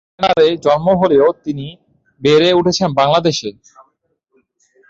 [0.11, 1.65] মিয়ানমারে জন্ম হলেও তিনি
[2.21, 3.49] বেড়ে উঠেছেন বাংলাদেশে।